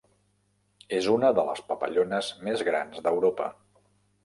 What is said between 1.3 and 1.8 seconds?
de les